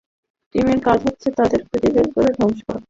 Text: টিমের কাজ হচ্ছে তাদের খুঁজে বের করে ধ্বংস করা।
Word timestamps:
টিমের 0.55 0.79
কাজ 0.83 0.99
হচ্ছে 1.07 1.27
তাদের 1.37 1.61
খুঁজে 1.67 1.89
বের 1.95 2.07
করে 2.15 2.29
ধ্বংস 2.37 2.59
করা। 2.61 2.79